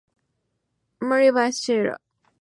[1.11, 1.95] Mary va a la Sra.